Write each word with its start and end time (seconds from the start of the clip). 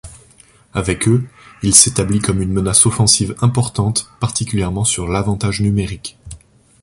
Avec 0.73 1.07
eux, 1.07 1.29
il 1.61 1.75
s'établit 1.75 2.21
comme 2.21 2.41
une 2.41 2.51
menace 2.51 2.87
offensive 2.87 3.35
importante, 3.41 4.09
particulièrement 4.19 4.83
sur 4.83 5.07
l'avantage 5.07 5.61
numérique. 5.61 6.17